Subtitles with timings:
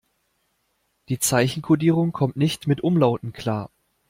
[1.09, 3.69] Die Zeichenkodierung kommt nicht mit Umlauten klar.